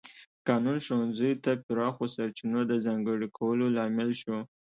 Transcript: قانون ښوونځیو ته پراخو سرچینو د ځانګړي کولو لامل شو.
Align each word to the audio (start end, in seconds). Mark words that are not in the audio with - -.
قانون 0.47 0.77
ښوونځیو 0.85 1.41
ته 1.43 1.51
پراخو 1.65 2.05
سرچینو 2.15 2.61
د 2.67 2.73
ځانګړي 2.85 3.27
کولو 3.37 3.65
لامل 3.77 4.09
شو. 4.21 4.37